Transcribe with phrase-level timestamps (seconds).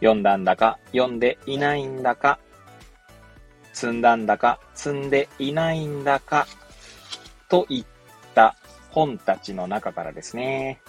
[0.00, 2.38] 読んだんだか、読んでいないんだか、
[3.72, 6.46] 積んだんだか、積んでいないんだか、
[7.48, 7.84] といっ
[8.34, 8.56] た
[8.90, 10.80] 本たちの中からですね、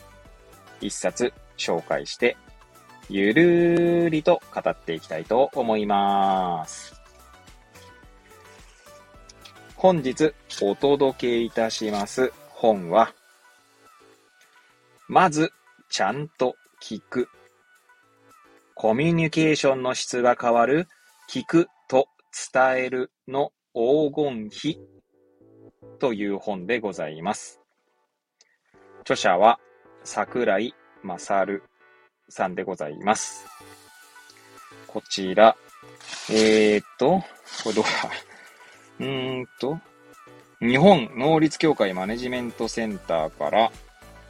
[0.79, 2.37] 一冊紹介して、
[3.09, 7.01] ゆるーりと語っていきたいと思います。
[9.75, 13.13] 本日お届けいたします本は、
[15.07, 15.51] まず、
[15.89, 17.27] ちゃんと聞く。
[18.75, 20.87] コミュニケーションの質が変わる、
[21.29, 22.07] 聞くと
[22.53, 24.79] 伝えるの黄金比
[25.99, 27.61] という本でございます。
[29.01, 29.59] 著者は
[30.03, 31.63] 桜井勝
[32.29, 33.45] さんでございます。
[34.87, 35.55] こちら、
[36.29, 37.23] えー、っと、
[37.63, 38.09] これどうだ？
[38.99, 39.79] うーんと、
[40.59, 43.71] 日本能率協会マネジメントセンターから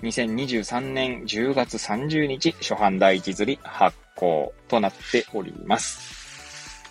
[0.01, 6.85] 2023年10月30日初版第一釣り発行となっております。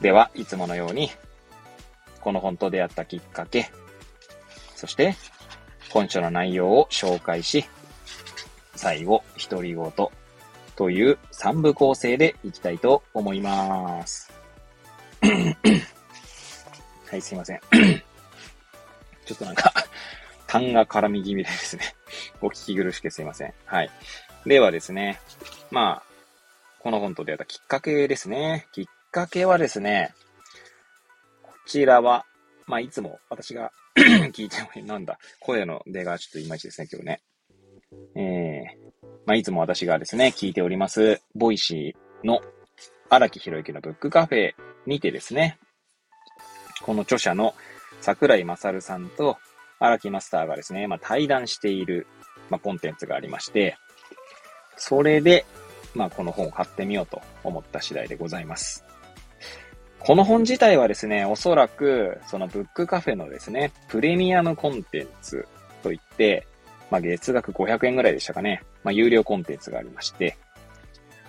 [0.00, 1.10] では、いつものように、
[2.20, 3.70] この本と出会ったきっかけ、
[4.74, 5.16] そして
[5.90, 7.64] 本書の内容を紹介し、
[8.74, 9.92] 最後、独り言
[10.76, 14.30] という3部構成でいきたいと思います。
[17.10, 17.60] はい、すいません。
[19.24, 19.72] ちょっとなんか
[20.46, 21.82] 痰が絡み気味でですね
[22.40, 23.54] お聞き苦しくすいません。
[23.64, 23.90] はい。
[24.44, 25.20] ではですね、
[25.70, 26.05] まあ、
[26.86, 28.68] この本と出会ったきっかけですね。
[28.70, 30.14] きっかけはですね、
[31.42, 32.24] こちらは、
[32.68, 37.22] まあ、いつも私が 聞いても、なんだ、声の出がちょっといまいちですね、今日ね。
[38.14, 42.40] えー、まあ、いつも私がですね、聞いております、ボイシーの
[43.10, 44.52] 荒木博行のブックカフェ
[44.86, 45.58] にてですね、
[46.82, 47.56] この著者の
[48.00, 49.38] 櫻井将さんと
[49.80, 52.06] 荒木マスターがですね、まあ、対談している、
[52.48, 53.76] まあ、コンテンツがありまして、
[54.76, 55.44] それで、
[55.96, 58.84] まあ、この本を買ってみようと思った次第でございます。
[59.98, 65.48] この本自体はですね、おそらく、そのブックカフェのですね、プレミアムコンテンツ
[65.82, 66.46] といって、
[66.90, 68.62] まあ、月額500円ぐらいでしたかね。
[68.84, 70.36] まあ、有料コンテンツがありまして、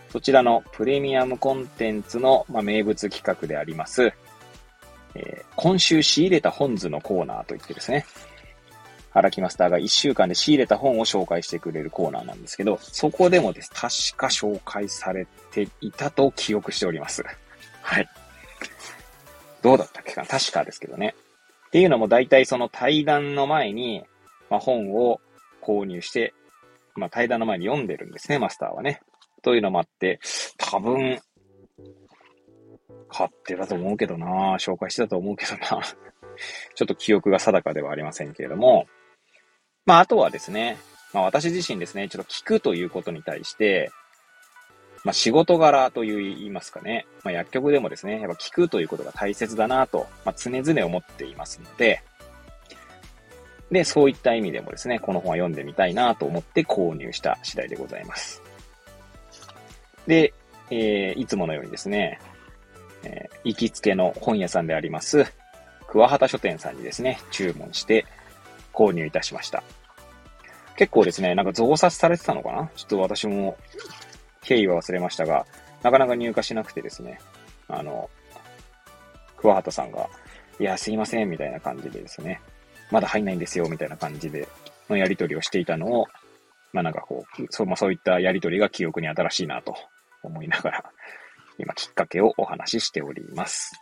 [0.09, 4.13] そちらのプレミアムコンテンツの、まあ、名物企画であります、
[5.15, 8.05] えー、今週仕入れた本図のコーナーといってですね、
[9.17, 17.23] 荒木マスターが1週間で仕入れた本を紹介してくれるコーナーなんですけど、そこでもです、確か紹介されていたと記憶しております。
[17.81, 18.07] はい。
[19.63, 21.15] どうだったっけか確かですけどね。
[21.67, 24.03] っていうのも大体その対談の前に、
[24.49, 25.19] まあ、本を
[25.61, 26.33] 購入して、
[26.95, 29.01] まあ、対談の前に読んでるんですね、マスターはね。
[29.41, 30.19] というのもあって、
[30.57, 31.19] 多分、
[33.09, 35.81] 買ってたと思うけどな紹介してたと思うけどな
[36.75, 38.85] ちょっと記憶が定かではありませんけれども、
[39.87, 40.77] まあ、あとはですね、
[41.13, 43.89] まあ、私自身ですね、ちょっと聞くということに対して、
[45.05, 52.03] まあ、仕事柄と言いますかね、まあ、薬局でもですね、やっぱ聞くということが大切だなと、まあ、常々思っていますので、
[53.71, 58.41] で、そういった意味でもですね、この本は読んでみたいなと思って購入した次第でございます。
[60.05, 60.33] で、
[60.69, 62.19] えー、いつものようにですね、
[63.03, 65.25] えー、行きつけの本屋さんであります、
[65.87, 68.05] 桑畑書店さんにですね、注文して
[68.73, 69.63] 購入いたしました。
[70.77, 72.69] 結構ですね、なんか増刷されてたのかな？
[72.75, 73.57] ちょっと私も
[74.41, 75.45] 経緯は忘れましたが、
[75.83, 77.19] なかなか入荷しなくてですね、
[77.67, 78.09] あの、
[79.35, 80.09] 桑畑さんが、
[80.59, 82.39] いや、すいません、みたいな感じでですね、
[82.91, 84.47] まだ入んないんですよ、みたいな感じで、
[84.89, 86.05] のやりとりをしていたのを、
[86.73, 89.75] まあなんかこう、そう、まあそういったやりとりが記憶に新しいなと
[90.23, 90.83] 思いながら、
[91.57, 93.73] 今きっかけをお話ししております。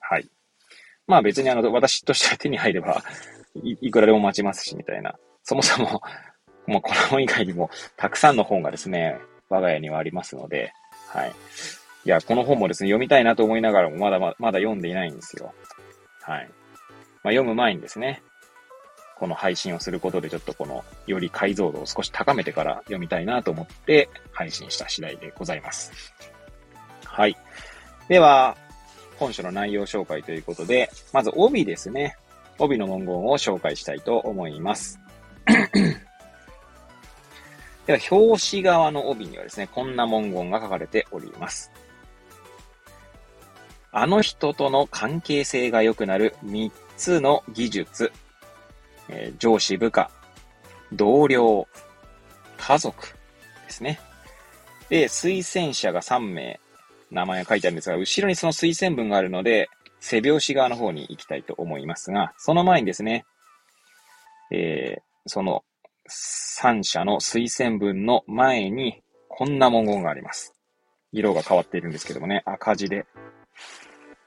[0.00, 0.30] はい。
[1.06, 3.02] まあ別にあの、私としては手に入れば
[3.62, 5.14] い、いくらでも待ちますし、みたいな。
[5.48, 6.02] そもそも、
[6.68, 9.18] もうこの本以外にも、たくさんの本がですね、
[9.48, 10.74] 我が家にはありますので、
[11.06, 11.32] はい。
[12.04, 15.54] いや、この本もですね、読みたいなと思いながらも、まだまだ、まだ読んでいないんですよ。
[16.20, 16.50] はい。
[17.22, 18.22] まあ、読む前にですね、
[19.16, 26.12] この配信をすることでちょっとこの、より解像度を少し高めてから読みたいなと思って配信した次第でございます。
[27.06, 27.34] はい。
[28.06, 28.54] では、
[29.16, 32.18] 本書の内容紹介ということで、まず帯ですね。
[32.58, 35.00] 帯の文言を紹介したいと思います。
[37.86, 41.72] では、表紙側の帯にはですね、こんな文言が書かれております。
[43.90, 48.12] あの人との関係性が良くなる3つの技術、
[49.08, 50.10] えー、上司部下、
[50.92, 51.66] 同僚、
[52.58, 52.94] 家族
[53.66, 53.98] ですね。
[54.90, 56.60] で、推薦者が3名、
[57.10, 59.70] 名前が書いてあるんですが、後ろにその推薦文があるので、
[60.00, 63.24] 背拍子側の方に行きたいと思いますが、その前にですね、
[64.50, 65.64] えー、その
[66.08, 70.54] 3社の推薦文の前に、こんな文言があります。
[71.12, 73.06] 色が変わっているんですけどもね、赤字で。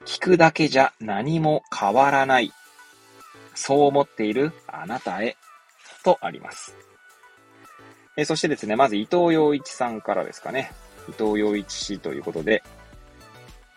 [0.04, 2.52] 聞くだけじゃ何も変わらない。
[3.54, 5.36] そう思っているあなたへ。
[6.02, 6.74] とあります。
[8.16, 10.72] えそしてですね、まず伊藤洋一さんからですかね。
[11.08, 12.62] 伊藤洋一氏ということで、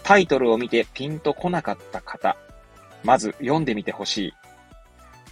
[0.03, 2.35] タイトルを見てピンとこなかった方、
[3.03, 4.33] まず読んでみてほしい。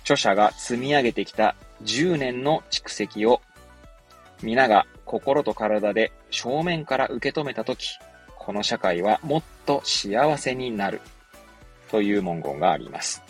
[0.01, 3.41] 著者が積み上げてきた10年の蓄積を、
[4.41, 7.97] 皆が心と体で正面から受け止めたとき、
[8.37, 11.01] この社会はもっと幸せになる。
[11.89, 13.21] という文言があります。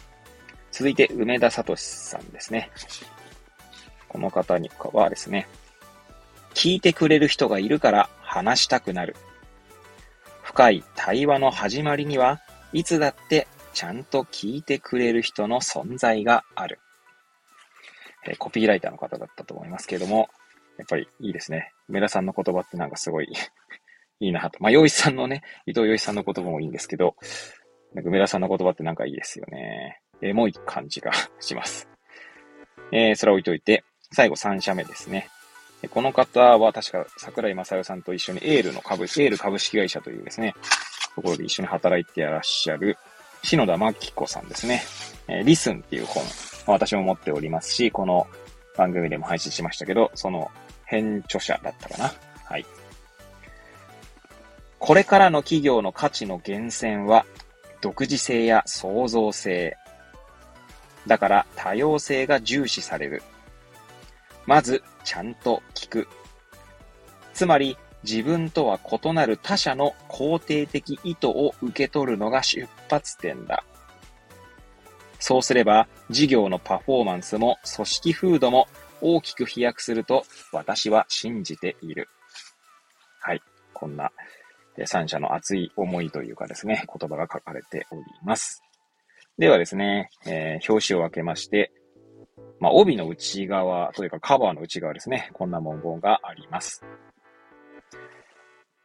[0.71, 2.71] 続いて、梅田聡さんですね。
[4.07, 5.47] この方にはですね、
[6.53, 9.15] 聞いてくれる人がいるから話したくなる。
[10.41, 12.39] 深い対話の始まりには、
[12.71, 16.79] いつだってちゃんと聞いてくれる人の存在がある。
[18.27, 20.29] えコピーライターの方だったと思いますけれども、
[20.77, 21.71] やっぱりいいですね。
[21.89, 23.31] 梅田さんの言葉ってなんかすごい
[24.19, 24.61] いいなと。
[24.61, 27.15] まあ、洋一さんのね、伊藤洋一さんの言葉もいいんですけど、
[27.93, 29.99] なんか梅田さんの言葉ってなんかいいですよね。
[30.21, 31.87] エモい感じが します。
[32.91, 35.29] えー、それは置いといて、最後3社目ですね。
[35.89, 40.55] この方は確か桜井正代さんと一緒にエールの株、エール株式会社というですね、
[41.15, 42.97] ところで一緒に働いていらっしゃる
[43.43, 44.81] 篠田真紀子さんですね。
[45.27, 46.23] えー、リスンっていう本、
[46.65, 48.27] 私も持っておりますし、この
[48.77, 50.51] 番組でも配信しましたけど、その
[50.85, 52.13] 編著者だったかな。
[52.45, 52.65] はい。
[54.79, 57.25] これからの企業の価値の源泉は、
[57.81, 59.77] 独自性や創造性。
[61.07, 63.23] だから多様性が重視される。
[64.45, 66.07] まず、ちゃんと聞く。
[67.33, 73.63] つまり、自分とは異なる他者の肯定的意図を受け取るのが出発点だ。
[75.25, 78.67] そうすれば、事業のパフォーマンスも組織風土も
[78.99, 82.09] 大きく飛躍すると私は信じている。
[83.21, 83.41] はい。
[83.73, 84.11] こんな
[84.83, 88.63] 三者の熱い思いというかですね、言葉が書かれております。
[89.37, 91.71] ではですね、えー、表紙を分けまして、
[92.59, 96.83] まあ、帯の内側というかカバーの内側ですね、こんな文言があります。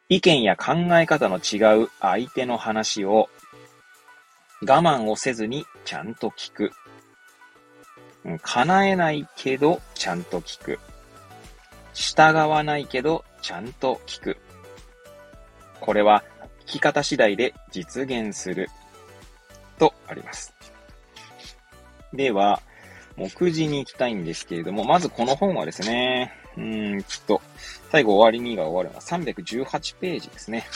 [0.08, 3.28] 意見や考え方の違う相手の話を
[4.62, 6.72] 我慢をせずにちゃんと聞く。
[8.42, 10.78] 叶えないけどちゃんと聞く。
[11.94, 14.36] 従わないけどちゃんと聞く。
[15.80, 16.24] これは
[16.66, 18.68] 聞き方次第で実現する
[19.78, 20.52] とあります。
[22.12, 22.60] では、
[23.16, 27.40] 目次に行きたいんですけれども、まずこの本はですね、うんと、
[27.90, 30.66] 最後終わりにが終わるのは318ページですね。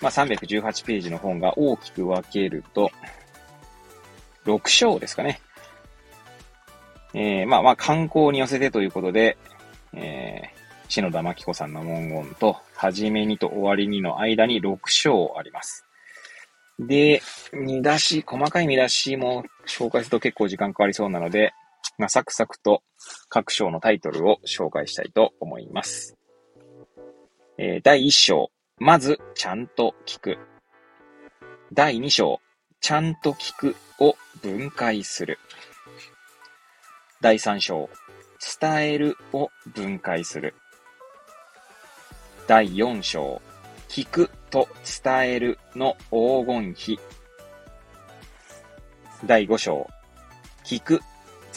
[0.00, 2.90] まあ、318ページの本が大きく分けると、
[4.44, 5.40] 6章ですかね。
[7.14, 9.38] えー、まあまあ観光に寄せてということで、
[9.94, 15.86] えー、篠田真紀子さんの文言と、はじめにと終わりにの間に6章あります。
[16.78, 17.22] で、
[17.52, 21.54] 見出し、細かい見出しも紹介すると結構時間かかりそうなので、
[21.98, 22.82] まあ、サクサクと
[23.30, 26.16] 各章のタイトルを紹介したいと思います。
[27.58, 30.38] えー、第1章、まず、ちゃんと聞く。
[31.72, 32.42] 第2章、
[32.82, 35.38] ちゃんと聞くを分解する。
[37.22, 37.88] 第3章、
[38.60, 40.54] 伝えるを分解する。
[42.46, 43.40] 第4章、
[43.88, 44.68] 聞くと
[45.02, 47.00] 伝えるの黄金比。
[49.24, 49.88] 第5章、
[50.64, 51.00] 聞く、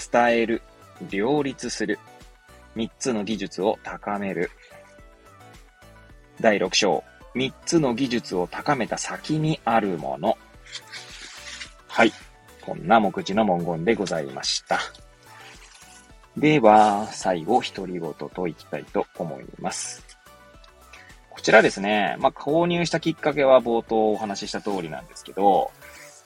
[0.09, 0.61] 伝える、
[1.09, 1.99] 両立する。
[2.77, 4.49] 3つの技術を高める。
[6.39, 7.03] 第6章、
[7.35, 10.37] 3つの技術を高めた先にあるもの。
[11.87, 12.13] はい。
[12.61, 14.79] こんな目次の文言でございました。
[16.37, 20.05] では、最後、独り言といきたいと思います。
[21.29, 25.71] こちらですね、まあ、購入したきっかけは冒頭お話しした通りなんですけど、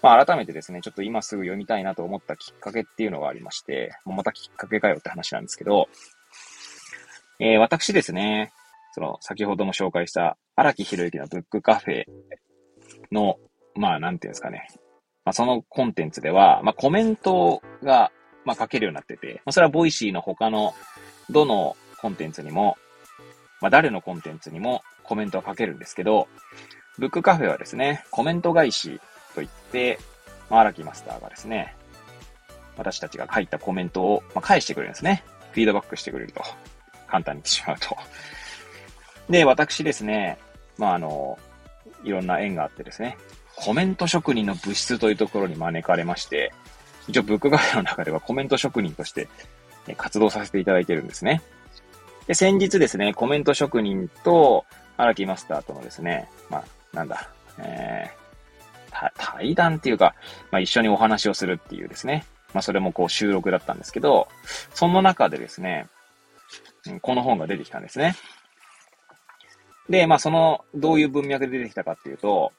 [0.01, 5.87] まあ、改めてですね、ちょっと今すぐ読みたいなと思ったきっかけっていうのがありまして、またきっかけかよって話なんですけど、
[7.39, 8.51] えー、私ですね、
[8.93, 12.05] その、先ほども紹介した荒木博行のブックカフェ
[13.11, 13.37] の、
[13.75, 14.67] まあ、なんていうんですかね。
[15.25, 18.11] まあ、そのコンテンツでは、まあ、コメントが、
[18.45, 20.73] まあ、書けるようになってて、まあ、それはボイシーの他の
[21.29, 22.77] どのコンテンツにも、
[23.61, 26.27] まあ、誰のコンテンツにもコメントは書けるんですけど、
[26.99, 28.99] ブックカフェはですね、コメント返し
[29.33, 29.97] といって、
[30.49, 31.75] まあ、荒木マスターがですね、
[32.77, 35.23] 私たちが書いたコメントを、まあ、返してくれるんですね。
[35.51, 36.43] フィードバックしてくれると。
[37.07, 37.95] 簡単に言ってしまうと。
[39.29, 40.37] で、私ですね、
[40.77, 41.37] まあ、あの、
[42.03, 43.17] いろんな縁があってですね、
[43.55, 46.53] コメント職人の物質というところに招かれまして、
[47.07, 49.27] 一応ブックカフェの中ではコメント職人として
[49.97, 51.41] 活動させていただいてるんですね。
[52.27, 54.65] で、先日ですね、コメント職人と
[54.97, 56.63] 荒木マスターとのですね、まあ、
[56.93, 60.15] なんだ、えー、対談っていうか、
[60.51, 64.27] まあ、一緒にお話をするっていうですね、まあ、それもこう収録だったんですけど、
[64.73, 65.87] その中でですね、
[67.01, 68.15] この本が出てきたんですね。
[69.89, 72.51] で、まあ、その、どういう文脈で出てきたかっていうと、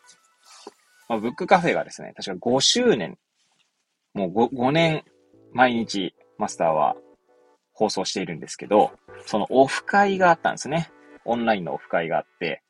[1.08, 3.18] まあ、ブックカフェがですね、確か5周年、
[4.12, 5.04] もう 5, 5年、
[5.52, 6.96] 毎日、マスターは
[7.72, 8.92] 放送しているんですけど、
[9.26, 10.90] そのオフ会があったんですね。
[11.24, 12.62] オンラインのオフ会があって、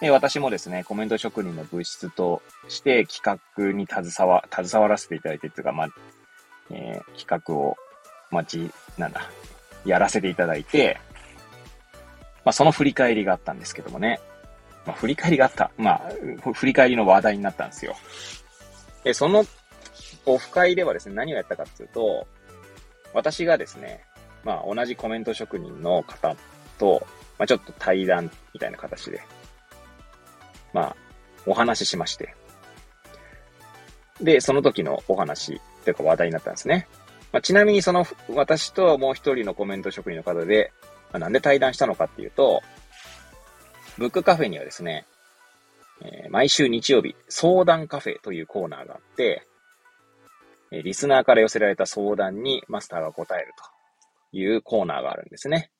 [0.00, 5.88] で、私もですね、コメント職人の物質として企画に携わ、携わらせていただいて、というか、まあ、
[6.70, 7.76] えー、企画を、
[8.30, 9.22] まあ、じ、なんだ、
[9.84, 10.98] やらせていただいて、
[12.44, 14.20] まあ、その振り返りがあったんですけどもね。
[14.86, 15.70] まあ、振り返りがあった。
[15.76, 17.94] まあ、振り返りの話題になったんですよ。
[19.04, 19.44] で、その
[20.26, 22.26] オフ会ではですね、何をやったかっていうと、
[23.12, 24.04] 私がですね、
[24.44, 26.34] まあ、同じコメント職人の方
[26.78, 27.06] と、
[27.38, 29.20] まあ、ちょっと対談みたいな形で、
[30.72, 30.96] まあ、
[31.46, 32.34] お話ししまして。
[34.20, 36.86] で、その時のお話というか話題になったんですね。
[37.32, 40.72] まあ、ちなみにその、私ともう一人のコメント職人の方で、
[41.12, 42.62] まあ、なんで対談したのかっていうと、
[43.98, 45.06] ブックカフェにはですね、
[46.02, 49.46] えー、毎週日曜日、相談カフェというコーナーがあって、
[50.72, 53.52] えー、リスナーから寄せられた相談にマスターが答える
[54.32, 55.70] というコーナーがあるんですね。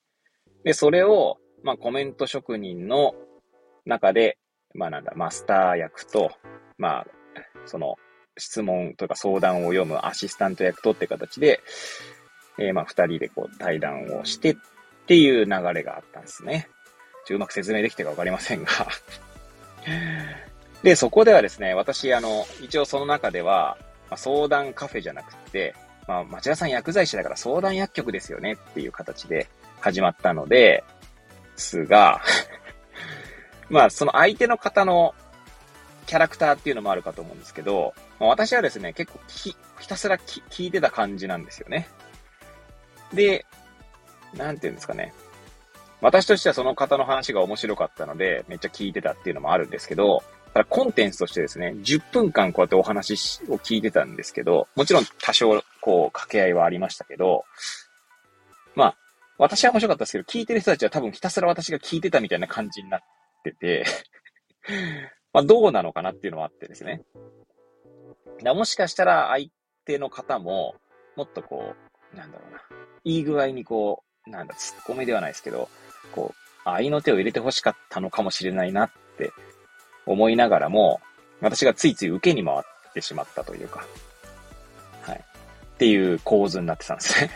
[0.63, 3.13] で、それを、まあ、コメント職人の
[3.85, 4.37] 中で、
[4.75, 6.31] まあなんだ、マスター役と、
[6.77, 7.07] まあ、
[7.65, 7.95] その、
[8.37, 11.59] 質問とか相談を読むアシスタント役とって形で、
[12.57, 14.55] えー、まあ二人でこう対談をしてっ
[15.03, 16.69] っていう流れがあったんですね。
[17.25, 18.71] ちょうまく説明できてかわかりませんが
[20.83, 23.77] で、そこではですね、私、あの、一応その中では、
[24.09, 25.75] まあ、相談カフェじゃなくて、
[26.07, 29.47] まあ、町田さん薬剤師だから相談薬局ですよねっていう形で
[29.79, 30.83] 始まったので、
[31.55, 32.21] すが
[33.69, 35.15] まあ、その相手の方の
[36.05, 39.55] キャラクターっていうのもあるかと思うんですけど、まあ、私はですね、結構ひ
[39.87, 41.87] たすら聞いてた感じなんですよね。
[43.13, 43.45] で、
[44.35, 45.13] なんていうんですかね。
[46.01, 50.21] 私としてはその方の話が面白かったので、めっちゃ聞いてたっていうのもあるんですけど、
[50.53, 53.13] ただコンテンツとしてですね、10分間こうやってお話
[53.49, 57.45] を聞いてたんですけど、もちろん多少こう掛け合いはありましたけど、
[58.75, 58.97] まあ、
[59.37, 63.01] 私は面白かったですけど、聞いてる人たちは多分ひたすら私が聞いてたみたいな感じになっ
[63.43, 63.85] てて
[65.33, 67.01] まあどうなのかなっていうのはあってですね。
[68.43, 69.49] もしかしたら相
[69.85, 70.75] 手の方も、
[71.15, 71.75] もっとこ
[72.13, 72.61] う、なんだろうな、
[73.03, 75.69] いい具合にこう、なんだ、突っ込みではないですけど、
[76.11, 79.33] こう、愛の手を入れて欲しかったのかもしれないなって
[80.05, 81.01] 思いながらも、
[81.41, 82.59] 私がついつい受けに回っ
[82.93, 83.85] てしまったというか、
[85.01, 85.17] はい。
[85.17, 87.31] っていう構図になってたんですね。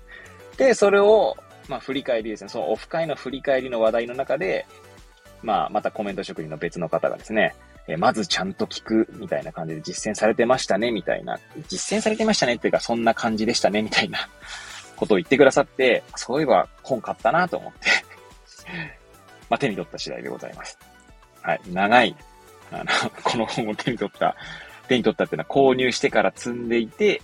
[0.58, 1.36] で、それを、
[1.68, 4.66] まあ、振り返りですね、そのオフ会の振り返りの話題の中で、
[5.42, 7.54] まあ、またコメント職人の別の方がですね、
[7.88, 11.38] えまずちゃんと聞くみたいな感じで実践されてましたね、みたいな。
[11.68, 14.28] 実践されてましたねっていうか、そんな感じでしたね、みたいな
[14.96, 17.88] ことを言ってくださって、そういえば本買ったなと思って
[19.48, 20.78] まあ、手に取った次第でございます。
[21.42, 21.60] はい。
[21.68, 22.16] 長い、
[22.72, 22.84] あの、
[23.22, 24.34] この本を手に取った、
[24.88, 27.22] 手に取ったっていうのは購入してから積んでいて、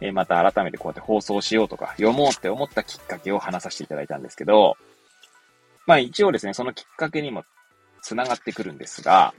[0.00, 4.76] えまた改めてこうやって放送しようとか、読もうって思ったきっかけを話させていただいたんですけど、
[5.86, 7.44] まあ一応ですね、そのきっかけにも
[8.02, 9.32] 繋がってくるんですが、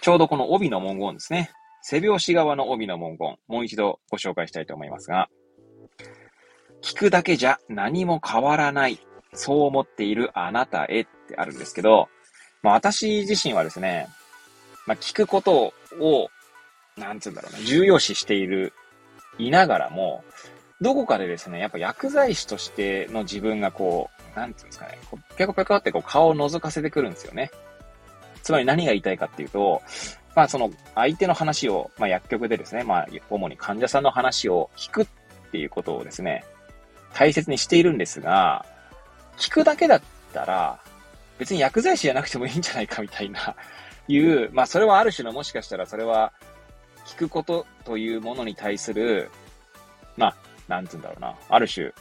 [0.00, 1.50] ちょうどこの帯の文言ですね。
[1.82, 5.28] 背拍子側の帯の文言、もう一度ご紹介したいと思いますが、
[6.82, 9.00] 聞くだけじゃ何も変わらない。
[9.34, 12.08] そう思っているあなたへってあるんですけど、
[12.62, 14.08] まあ私自身はですね、
[14.86, 16.28] まあ聞くことを、
[16.96, 18.74] なんつうんだろうな、重要視している、
[19.38, 20.22] いながらも、
[20.82, 27.50] どこかでですね、やっぱ薬剤師としての自分がこう、なんつうんですかね、こうぴょこぴょこってこう顔を覗かせてくるんですよね。
[28.42, 29.80] つまり何が言いたいかっていうと、
[30.34, 35.06] まあその相手の話を、まあ薬局でですね、まあ主に患者さんの話を聞くっ
[35.52, 36.44] ていうことをですね、
[37.14, 38.64] 大切にしているんですが、
[39.36, 40.02] 聞くだけだっ
[40.32, 40.80] たら、
[41.38, 43.54] 別に薬剤師じゃなくてもいいんじゃないかみたいな、
[44.08, 46.32] いう、まあそれはある種のもしかしたらそれは、
[47.06, 49.30] 聞くことというものに対する、
[50.16, 50.36] まあ、
[50.68, 51.92] なんつうんだろうな、ある種、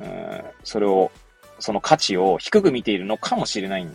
[0.00, 1.10] うん、それを、
[1.58, 3.86] その価値を低く見ているのかもしれない。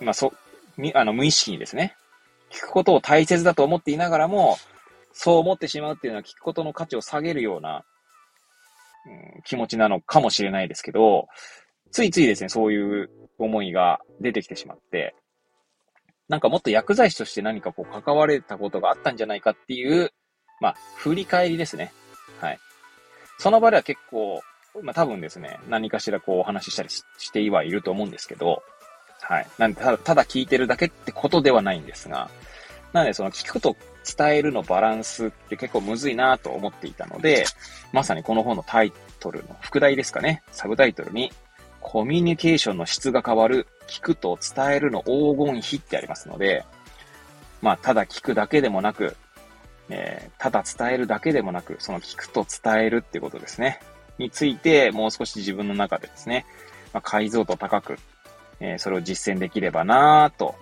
[0.00, 0.32] まあ、そ、
[0.76, 1.96] み、あの、無意識にですね。
[2.50, 4.56] 聞くことを大切だと思っていながらも、
[5.12, 7.84] そう思ってしまうっていうのは聞くことの価値を下げるような、
[9.44, 11.28] 気持ちなのかもしれないですけど、
[11.90, 15.14] ついついですね、そういう思いが出てきてしまって、
[16.28, 20.10] なんかもっと薬剤師として何かこう関われたことがあったんじゃないかっていう、
[20.60, 21.92] まあ、振り返りですね。
[22.40, 22.58] はい。
[23.38, 24.40] その場では結構、
[24.82, 28.62] まあ多分ですね、何かしらこうお話ししたりしてはいると思うんですけど、
[29.20, 29.46] はい。
[29.58, 32.30] なんでただ、ただ聞いてるだけってことではないんですが、
[32.92, 33.76] なのでその聞くと
[34.06, 37.44] 伝えるのバランスって結構むずいなと思っていたので、
[37.92, 41.32] まさにこの本のタイトルの副題ですかね、サブタイトルに、
[41.80, 46.64] コミュニケーションの質が変わる、聞くと伝えるの黄金比ってありますので、
[47.62, 49.16] まあ、ただ聞くだけでもなく、
[49.88, 53.80] えー、ただ伝えるだけでもなく、その聞くと伝えるってことですね。
[54.18, 56.46] について、もう少し自分の中でですね、
[56.92, 57.98] まあ、解像度高く、
[58.60, 60.54] えー、それを実践できればなぁと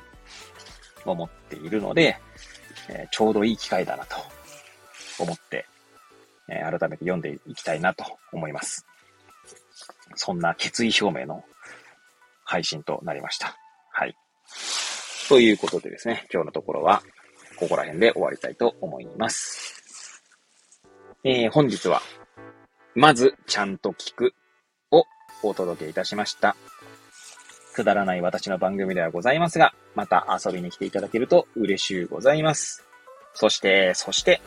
[1.12, 2.18] 思っているので、
[2.88, 4.16] えー、ちょうどいい機会だなと
[5.18, 5.66] 思って、
[6.49, 8.87] えー、改めて読んでいきたいなと思います。
[10.16, 11.44] そんな決意表明の
[12.44, 13.56] 配信となりました。
[13.90, 14.16] はい。
[15.28, 17.02] ということでですね、今日のところは、
[17.56, 20.23] ここら辺で終わりたいと思います。
[21.25, 22.02] えー、本日は、
[22.94, 24.34] まず、ちゃんと聞く
[24.90, 25.04] を
[25.42, 26.56] お届けいたしました。
[27.74, 32.84] くだらない私の番組ではございますが、また遊びに来ていただけると嬉しゅうございます。
[33.34, 34.40] そして、そして、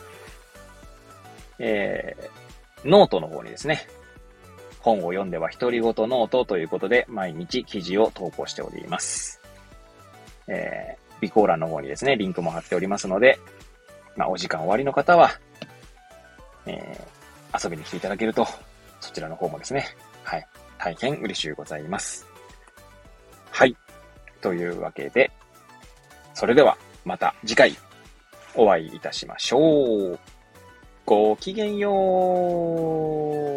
[1.58, 3.86] えー、ノートの方にですね、
[4.80, 9.40] 本を読んでは独り言ノートということで、毎日記事を投稿しております。
[10.46, 13.38] えー、備考欄の方にですね、リンクも貼っておりますので、
[14.16, 15.30] まあ、お時間おありの方は、
[16.66, 18.46] えー、遊びに来ていただけると、
[19.00, 19.84] そちらの方もですね、
[20.22, 20.46] はい、
[20.78, 22.26] 大変嬉しゅうございます。
[23.58, 23.74] はい。
[24.40, 25.32] というわけで、
[26.32, 27.76] それではまた次回
[28.54, 30.18] お会いいたしましょう。
[31.04, 33.47] ごきげんよう。